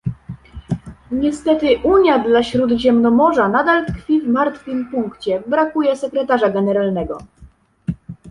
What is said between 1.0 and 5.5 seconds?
Niestety Unia dla Śródziemnomorza nadal tkwi w martwym punkcie,